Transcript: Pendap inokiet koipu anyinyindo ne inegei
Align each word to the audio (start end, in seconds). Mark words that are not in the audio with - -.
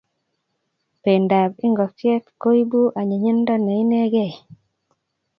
Pendap 1.03 1.51
inokiet 1.67 2.23
koipu 2.41 2.81
anyinyindo 2.99 3.53
ne 3.59 3.73
inegei 3.83 4.33